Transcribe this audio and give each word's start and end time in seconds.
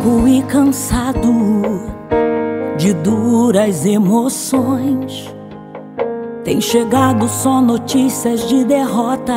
Fraco 0.00 0.26
e 0.26 0.42
cansado 0.42 1.30
de 2.78 2.94
duras 2.94 3.84
emoções. 3.84 5.30
Tem 6.42 6.58
chegado 6.60 7.28
só 7.28 7.60
notícias 7.60 8.48
de 8.48 8.64
derrotas 8.64 9.36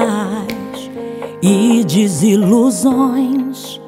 e 1.41 1.84
desilusões. 1.84 3.81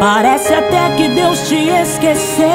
Parece 0.00 0.52
até 0.52 0.96
que 0.96 1.08
Deus 1.08 1.48
te 1.48 1.68
esqueceu. 1.68 2.48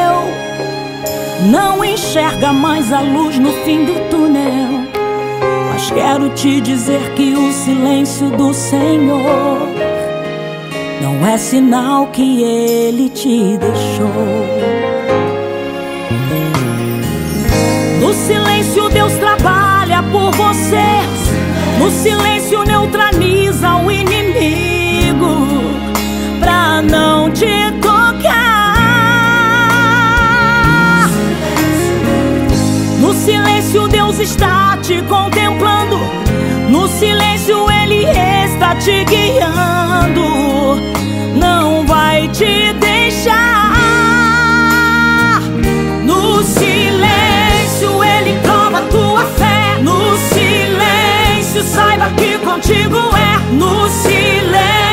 Não 1.49 1.83
enxerga 1.85 2.51
mais 2.51 2.91
a 2.91 2.99
luz 2.99 3.39
no 3.39 3.53
fim 3.63 3.85
do 3.85 4.09
túnel. 4.09 4.87
Mas 5.71 5.89
quero 5.89 6.29
te 6.31 6.59
dizer 6.59 7.13
que 7.13 7.33
o 7.33 7.53
silêncio 7.53 8.29
do 8.31 8.53
Senhor 8.53 9.76
não 11.01 11.25
é 11.25 11.37
sinal 11.37 12.07
que 12.07 12.43
Ele 12.43 13.09
te 13.09 13.57
deixou. 13.57 14.47
No 17.99 18.13
silêncio, 18.13 18.89
Deus 18.89 19.13
trabalha 19.13 20.03
por 20.11 20.31
você. 20.31 20.85
No 21.79 21.91
silêncio, 21.91 22.63
neutraliza 22.63 23.75
o 23.75 23.91
inimigo 23.91 25.47
pra 26.39 26.81
não 26.81 27.29
te 27.31 27.71
tocar. 27.81 28.37
No 32.99 33.13
silêncio, 33.13 33.87
Deus 33.87 34.19
está 34.19 34.77
te 34.81 35.01
contemplando. 35.03 35.99
No 36.69 36.87
silêncio, 36.87 37.69
Ele 37.69 38.05
está 38.05 38.75
te 38.75 39.03
guiando. 39.03 40.46
Vai 42.17 42.27
te 42.29 42.73
deixar. 42.79 43.69
No 46.03 46.41
silêncio, 46.41 48.03
Ele 48.03 48.39
prova 48.39 48.81
tua 48.89 49.23
fé. 49.23 49.77
No 49.83 50.17
silêncio, 50.17 51.61
saiba 51.61 52.09
que 52.17 52.39
contigo 52.39 52.97
é. 53.15 53.53
No 53.53 53.87
silêncio, 53.87 54.86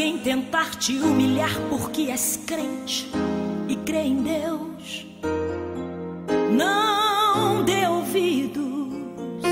alguém 0.00 0.16
tentar 0.16 0.76
te 0.76 0.96
humilhar 0.98 1.54
porque 1.68 2.10
és 2.10 2.40
crente 2.46 3.10
e 3.68 3.76
crê 3.76 4.04
em 4.04 4.22
Deus, 4.22 5.06
não 6.50 7.62
dê 7.62 7.86
ouvidos, 7.86 9.44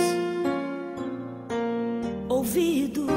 ouvidos. 2.31 3.09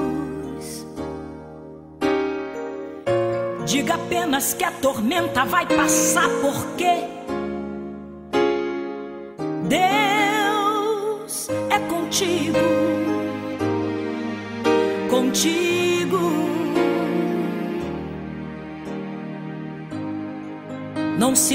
Diga 3.66 3.94
apenas 3.94 4.54
que 4.54 4.66
a 4.66 4.72
tormenta 4.72 5.45
vai 5.45 5.66
passar 5.66 6.28
porque 6.42 7.20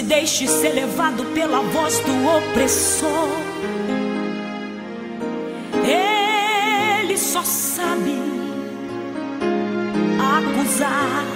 deixe 0.07 0.47
ser 0.47 0.73
levado 0.73 1.25
pela 1.35 1.61
voz 1.61 1.99
do 2.01 2.13
opressor. 2.39 3.29
Ele 5.85 7.19
só 7.19 7.43
sabe 7.43 8.17
acusar. 10.39 11.27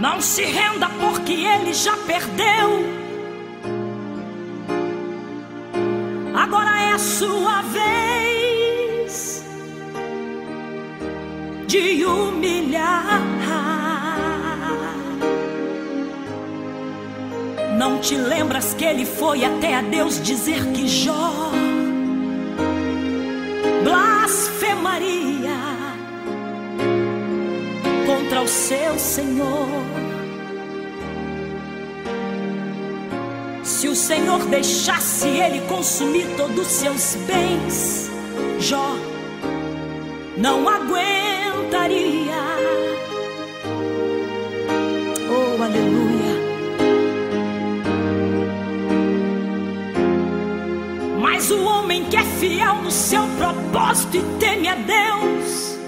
Não 0.00 0.20
se 0.20 0.44
renda 0.44 0.88
porque 1.00 1.32
ele 1.32 1.72
já 1.72 1.96
perdeu. 1.96 2.98
Agora 6.34 6.80
é 6.80 6.92
a 6.92 6.98
sua 6.98 7.62
vez 7.62 9.44
de 11.66 12.04
humilhar. 12.04 13.27
Não 17.78 18.00
te 18.00 18.16
lembras 18.16 18.74
que 18.74 18.84
ele 18.84 19.06
foi 19.06 19.44
até 19.44 19.76
a 19.76 19.82
Deus 19.82 20.20
dizer 20.20 20.66
que 20.72 20.88
Jó 20.88 21.52
blasfemaria 23.84 25.60
contra 28.04 28.42
o 28.42 28.48
seu 28.48 28.98
Senhor? 28.98 29.68
Se 33.62 33.86
o 33.86 33.94
Senhor 33.94 34.44
deixasse 34.46 35.28
ele 35.28 35.60
consumir 35.68 36.26
todos 36.36 36.66
os 36.66 36.72
seus 36.72 37.14
bens, 37.28 38.10
Jó 38.58 38.96
não 40.36 40.68
aguentaria. 40.68 42.17
Fiel 52.38 52.76
no 52.82 52.90
seu 52.90 53.26
propósito 53.36 54.16
e 54.16 54.22
teme 54.38 54.68
a 54.68 54.74
Deus, 54.74 55.78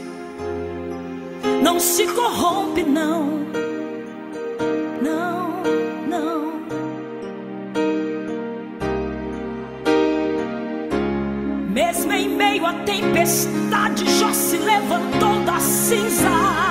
não 1.63 1.79
se 1.79 2.07
corrompe, 2.09 2.83
não. 2.83 3.41
Tempestade, 12.85 14.09
Jó 14.19 14.33
se 14.33 14.57
levantou 14.57 15.41
das 15.45 15.63
cinzas 15.63 16.70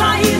sair 0.00 0.39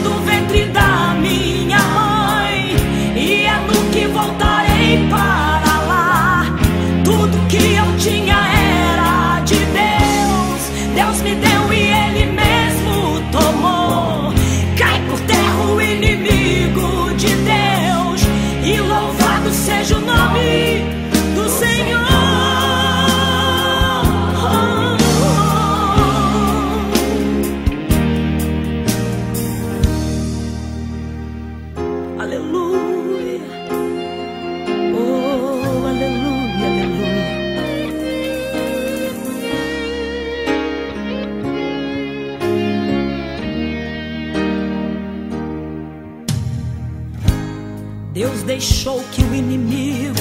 deixou 48.44 49.02
que 49.12 49.22
o 49.22 49.34
inimigo 49.34 50.19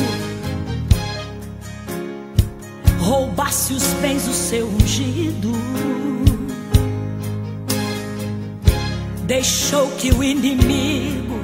roubasse 2.99 3.73
os 3.73 3.83
bens 4.01 4.23
do 4.23 4.33
seu 4.33 4.67
ungido. 4.67 5.51
Deixou 9.23 9.87
que 9.91 10.11
o 10.11 10.23
inimigo 10.23 11.39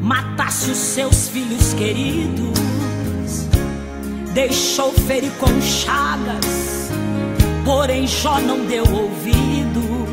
matasse 0.00 0.70
os 0.70 0.78
seus 0.78 1.28
filhos 1.28 1.72
queridos. 1.74 2.58
Deixou 4.34 4.92
ferir 4.92 5.32
com 5.32 5.60
chagas, 5.60 6.90
porém 7.64 8.06
Jó 8.06 8.40
não 8.40 8.64
deu 8.66 8.84
ouvido. 8.84 10.08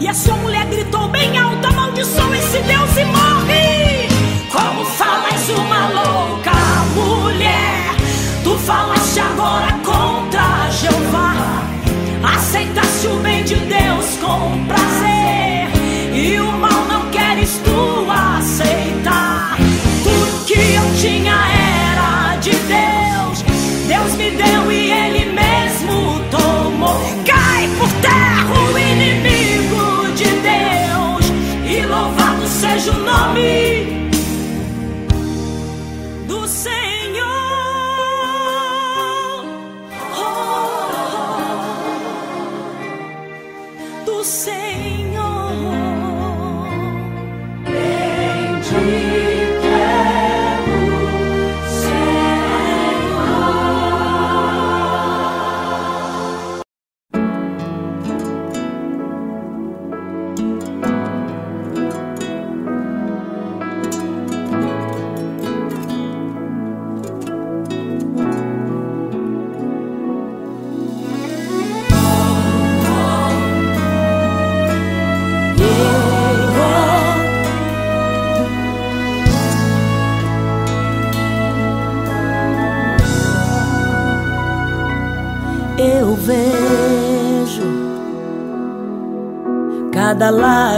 E 0.00 0.08
a 0.08 0.14
sua 0.14 0.36
mulher 0.36 0.66
gritou 0.66 1.08
bem 1.08 1.38
alto: 1.38 1.66
amaldiçoa 1.66 2.36
esse 2.36 2.58
Deus 2.58 2.96
e 2.96 3.04
morre. 3.04 4.09
Como 4.50 4.84
falas 4.84 5.48
uma 5.50 5.88
louca 5.88 6.50
mulher? 6.94 7.94
Tu 8.42 8.58
falaste 8.58 9.20
agora 9.20 9.72
contra 9.84 10.68
Jeová. 10.70 11.34
Aceitaste 12.34 13.06
o 13.06 13.16
bem 13.20 13.44
de 13.44 13.54
Deus 13.54 14.16
com 14.20 14.64
prazer. 14.66 15.70
E 16.12 16.40
o 16.40 16.50
mal 16.52 16.84
não 16.88 17.08
queres 17.10 17.60
tu 17.62 18.10
aceitar. 18.10 19.56
Tudo 20.02 20.44
que 20.46 20.54
eu 20.54 20.96
tinha 21.00 21.32
era 21.32 21.59
cada 36.70 36.99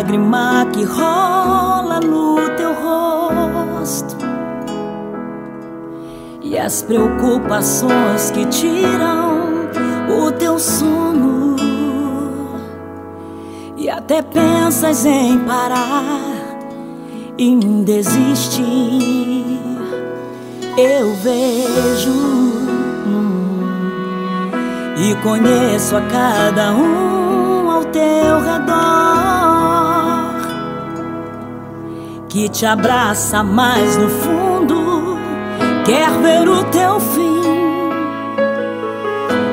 lágrima 0.03 0.67
que 0.73 0.83
rola 0.83 2.01
no 2.01 2.37
teu 2.57 2.75
rosto. 2.75 4.17
E 6.43 6.59
as 6.59 6.83
preocupações 6.83 8.33
que 8.33 8.45
tiram 8.47 9.69
o 10.09 10.33
teu 10.33 10.59
sono. 10.59 11.55
E 13.77 13.89
até 13.89 14.23
pensas 14.23 15.07
em 15.07 15.39
parar 15.41 16.21
e 17.39 17.57
desistir. 17.85 19.61
Eu 20.77 21.15
vejo 21.15 22.43
e 24.99 25.15
conheço 25.23 25.97
a 25.97 26.01
cada 26.03 26.73
um 26.73 27.71
ao 27.71 27.85
teu 27.85 28.41
redor 28.41 29.42
que 32.33 32.49
te 32.49 32.65
abraça 32.65 33.43
mais 33.43 33.99
no 33.99 34.09
fundo, 34.09 35.19
quer 35.85 36.09
ver 36.23 36.49
o 36.49 36.65
teu 36.65 36.99
fim. 36.99 37.43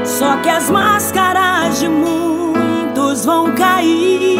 Só 0.05 0.37
que 0.37 0.47
as 0.47 0.69
máscaras 0.69 1.77
de 1.77 1.89
muitos 1.89 3.25
vão 3.25 3.51
cair. 3.51 4.39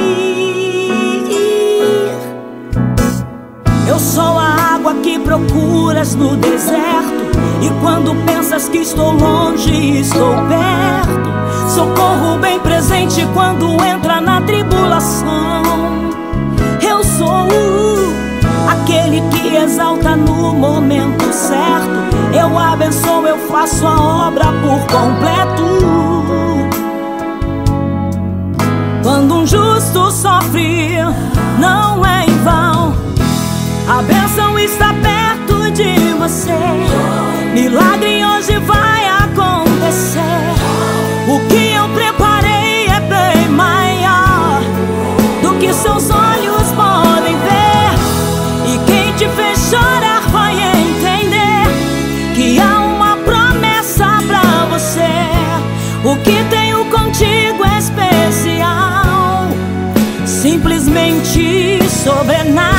Eu 3.86 4.00
sou 4.00 4.40
a 4.40 4.76
água 4.76 4.94
que 5.04 5.20
procuras 5.20 6.16
no 6.16 6.38
deserto. 6.38 7.20
E 7.62 7.70
quando 7.82 8.16
pensas 8.26 8.70
que 8.70 8.78
estou 8.78 9.12
longe, 9.12 10.00
estou 10.00 10.34
perto. 10.48 11.30
Socorro 11.76 12.38
bem 12.40 12.58
presente 12.62 13.28
quando 13.34 13.84
entra 13.84 14.22
na 14.22 14.40
tribulação. 14.44 15.62
Eu 16.82 17.04
sou 17.04 17.89
aquele 18.70 19.22
que 19.32 19.56
exalta 19.56 20.16
no 20.16 20.54
momento 20.54 21.26
certo. 21.34 21.90
Eu 22.34 22.58
abençoo, 22.58 23.26
eu 23.26 23.38
faço 23.48 23.86
a 23.86 24.28
obra 24.28 24.46
por 24.46 24.80
completo. 24.88 25.70
Quando 29.04 29.36
um 29.36 29.48
justo 29.48 30.12
sofre, 30.12 30.98
não 31.58 32.06
é 32.06 32.26
em 32.26 32.38
vão. 32.44 32.94
A 33.88 34.02
bênção 34.04 34.60
está 34.60 34.94
perto 34.94 35.72
de 35.72 36.14
você. 36.20 36.54
Milagre 37.54 38.24
hoje 38.24 38.60
vai 38.60 39.08
acontecer. 39.08 40.20
O 41.28 41.40
que 41.48 41.69
simplesmente 62.20 62.50
sobrenatural. 62.50 62.79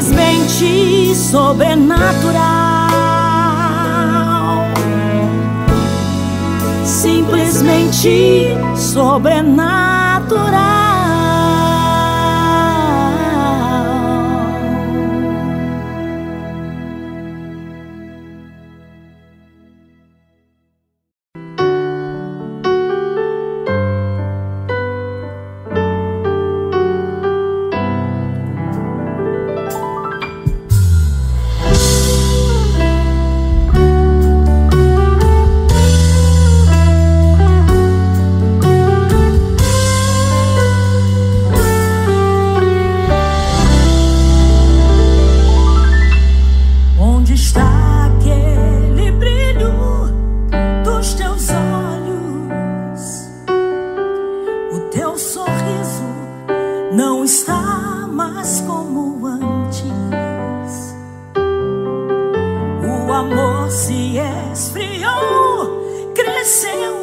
Simplesmente 0.00 1.14
sobrenatural. 1.14 2.40
Simplesmente 6.84 8.56
sobrenatural. 8.76 10.89
cresceu 66.14 66.94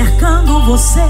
cercando 0.00 0.64
você 0.64 1.02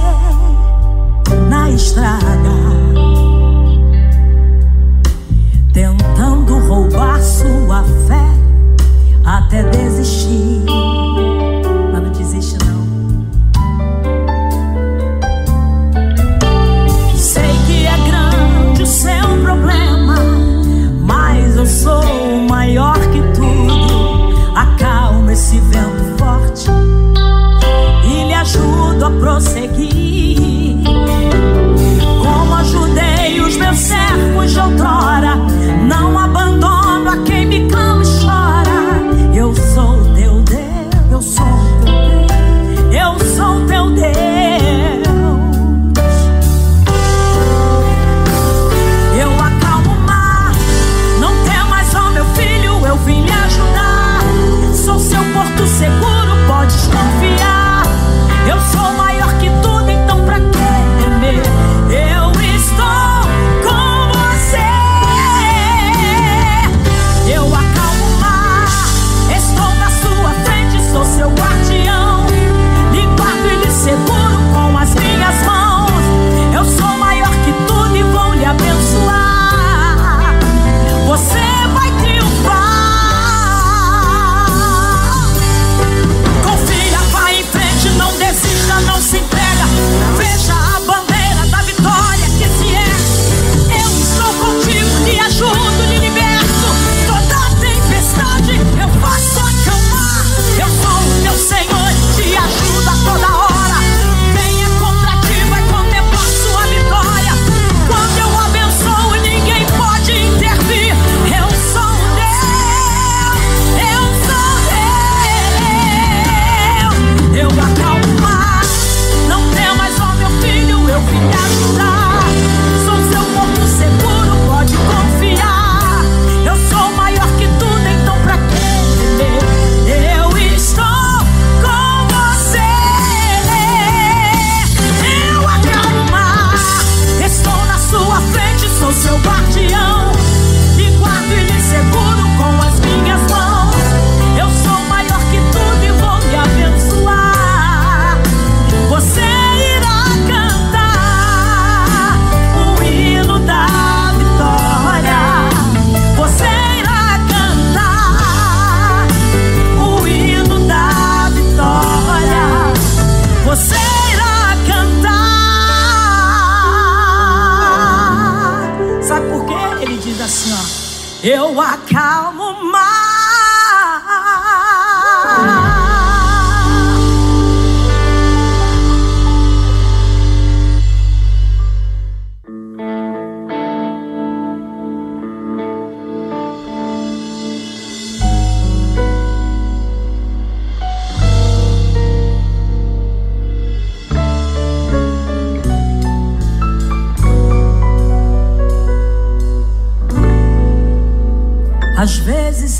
Eu 171.22 171.60
acalmo 171.60 171.99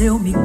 eu 0.01 0.19
me 0.19 0.40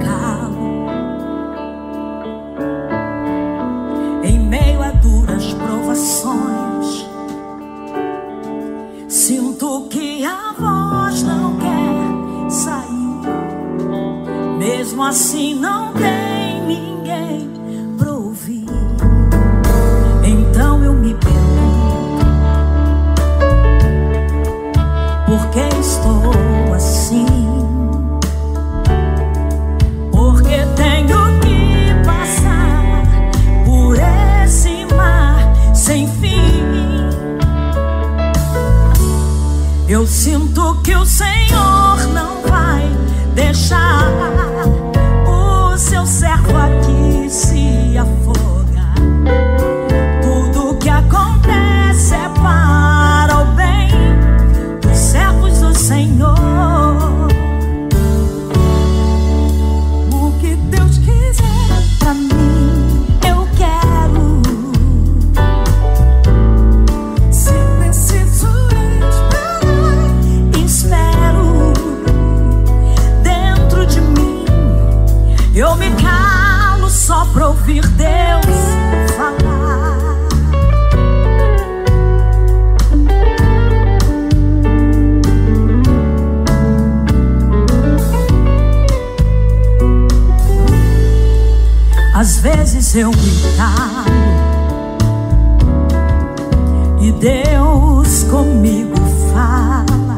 e 97.00 97.12
Deus 97.12 98.24
comigo 98.24 98.96
fala 99.34 100.18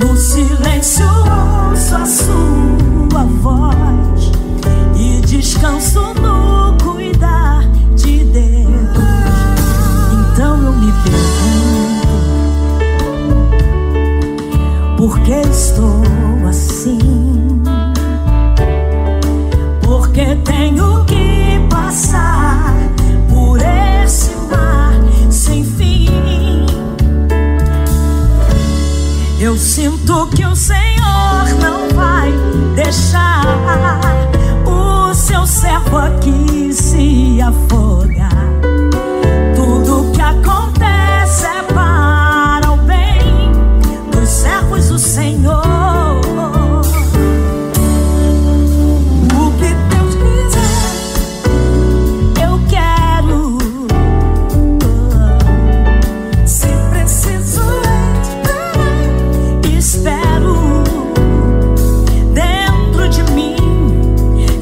no 0.00 0.16
silêncio 0.16 1.06
ouço 1.06 1.96
a 1.96 2.06
sua 2.06 3.24
voz 3.40 4.32
e 4.96 5.20
descanso 5.26 6.14
no 6.14 6.76
cuidar 6.82 7.68
de 7.94 8.24
Deus. 8.24 8.44
Então 10.32 10.62
eu 10.62 10.72
me 10.72 10.92
pergunto 11.02 12.04
por 14.96 15.18
que 15.20 15.32
estou 15.32 16.02
assim? 16.48 17.23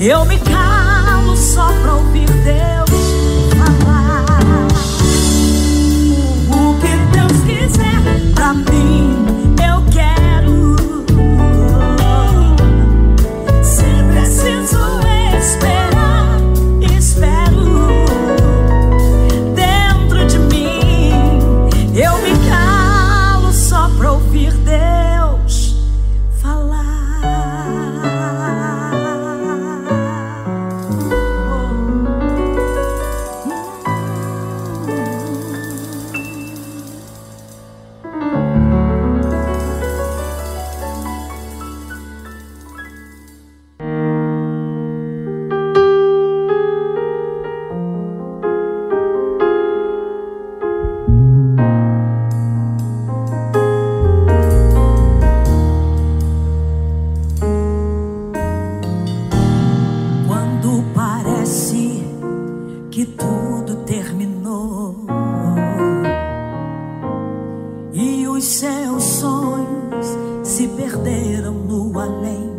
Eu 0.04 0.24
me 0.24 0.51
os 68.32 68.44
seus 68.44 69.02
sonhos 69.02 70.06
se 70.42 70.66
perderam 70.68 71.52
no 71.52 71.98
além, 71.98 72.50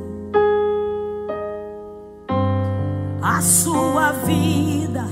a 3.19 3.41
sua 3.41 4.11
vida 4.11 5.03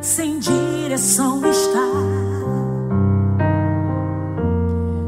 sem 0.00 0.38
direção 0.38 1.42
está, 1.44 1.92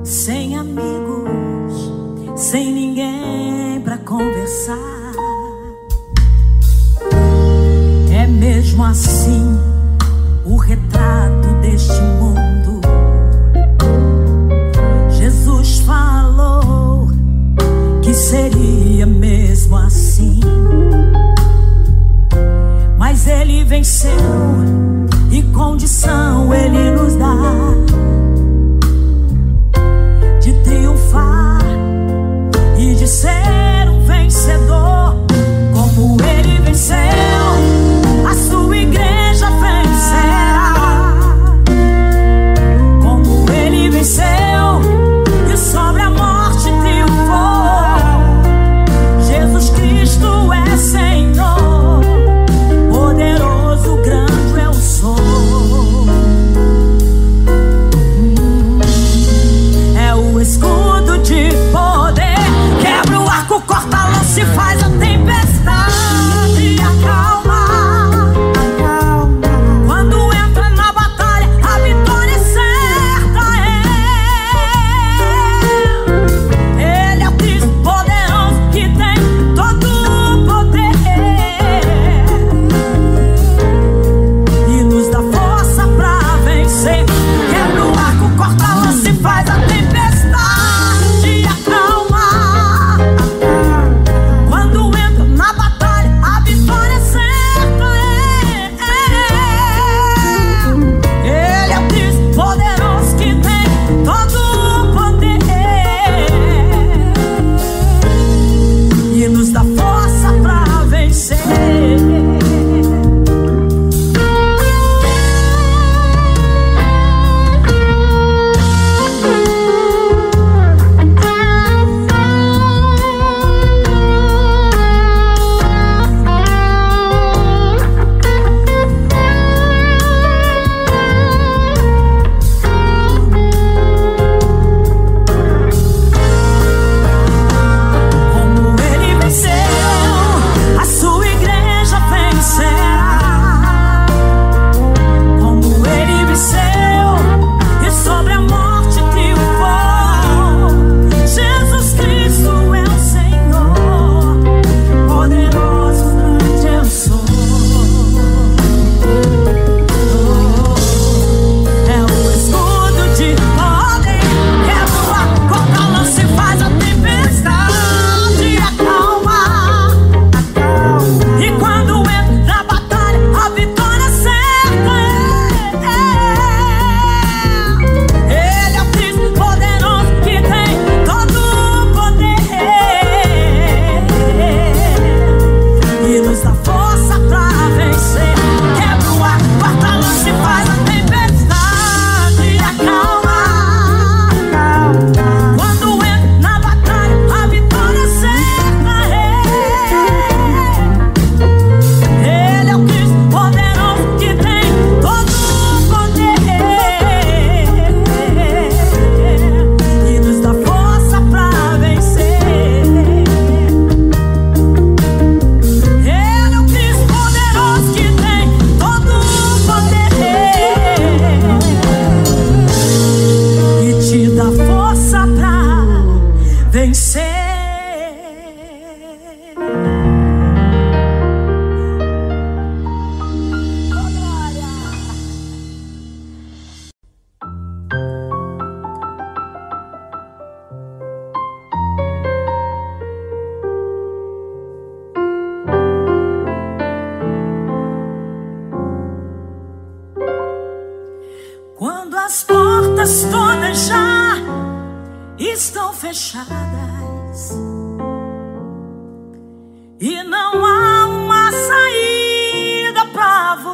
sem 0.05 0.59
amigos, 0.59 1.91
sem 2.37 2.73
ninguém 2.73 3.81
pra 3.81 3.97
conversar. 3.97 4.77
É 8.15 8.27
mesmo 8.27 8.85
assim 8.85 9.59
o 10.45 10.57
retrato 10.57 11.49
deste 11.63 12.01
mundo. 12.21 12.52
Seria 18.23 19.05
mesmo 19.05 19.77
assim. 19.77 20.39
Mas 22.97 23.27
ele 23.27 23.65
venceu 23.65 24.11
e 25.31 25.43
condição 25.43 26.55
ele 26.55 26.93
nos 26.93 27.17
dá 27.17 27.35
de 30.41 30.53
triunfar 30.63 31.59
e 32.79 32.95
de 32.95 33.09
ser 33.09 33.91
um 33.91 34.05
vencedor, 34.07 35.17
como 35.75 36.17
ele 36.23 36.61
venceu, 36.61 36.97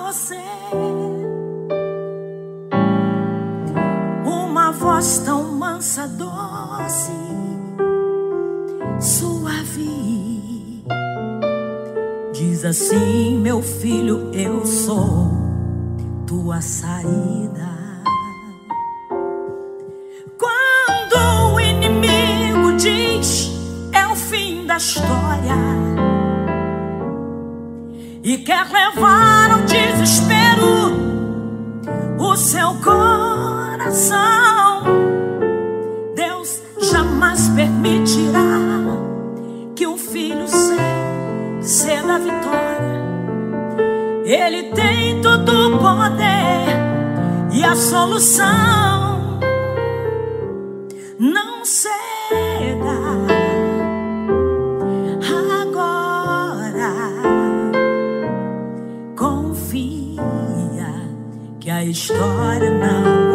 você. 0.08 0.38
Uma 4.24 4.72
voz 4.72 5.18
tão 5.18 5.52
mansa, 5.52 6.08
doce, 6.08 7.12
suave, 8.98 10.82
diz 12.32 12.64
assim: 12.64 13.38
Meu 13.38 13.60
filho, 13.60 14.30
eu 14.32 14.64
sou 14.64 15.30
tua 16.26 16.62
saída. 16.62 17.68
história 24.78 25.87
e 28.28 28.36
quer 28.36 28.66
levar 28.70 29.50
ao 29.52 29.60
desespero 29.60 30.92
o 32.18 32.36
seu 32.36 32.74
coração. 32.74 34.12
Deus 36.14 36.60
jamais 36.78 37.48
permitirá 37.48 38.58
que 39.74 39.86
um 39.86 39.96
filho 39.96 40.44
ceda 41.62 42.16
a 42.16 42.18
vitória. 42.18 42.98
Ele 44.26 44.74
tem 44.74 45.22
todo 45.22 45.76
o 45.76 45.78
poder 45.78 46.76
e 47.50 47.64
a 47.64 47.74
solução. 47.74 48.97
A 61.78 61.84
história 61.84 62.70
não 62.72 63.27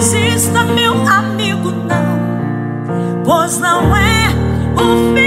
Não 0.00 0.08
desista, 0.08 0.62
meu 0.64 0.94
amigo, 1.06 1.70
não, 1.70 3.22
pois 3.22 3.58
não 3.58 3.94
é 3.94 4.30
o 4.74 5.14
fim. 5.14 5.19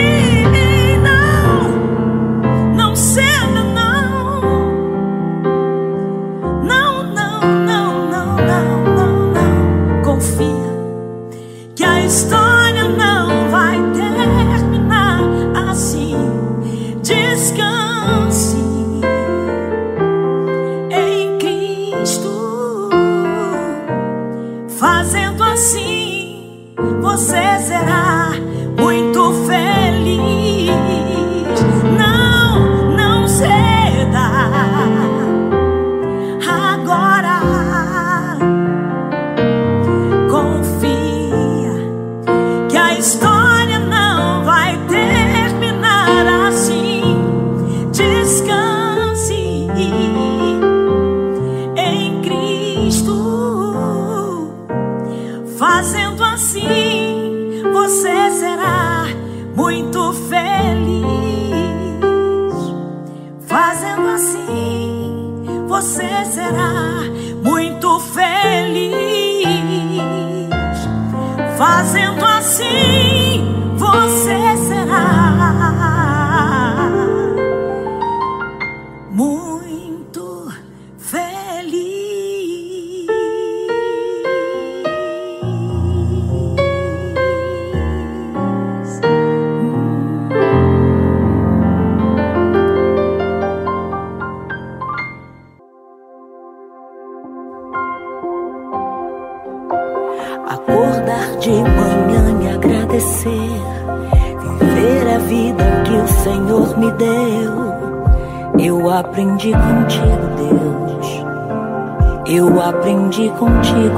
Aprendi 113.14 113.30
contigo, 113.38 113.93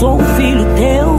sou 0.00 0.14
um 0.14 0.24
filho 0.36 0.64
teu. 0.76 1.09